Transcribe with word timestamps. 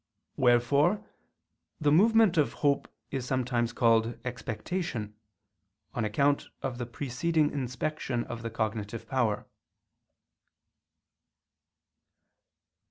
Wherefore 0.35 1.05
the 1.79 1.91
movement 1.91 2.35
of 2.35 2.53
hope 2.65 2.91
is 3.11 3.23
sometimes 3.23 3.71
called 3.71 4.17
expectation, 4.25 5.15
on 5.93 6.05
account 6.05 6.47
of 6.63 6.79
the 6.79 6.87
preceding 6.87 7.51
inspection 7.51 8.23
of 8.23 8.41
the 8.41 8.49
cognitive 8.49 9.05
power. 9.07 9.45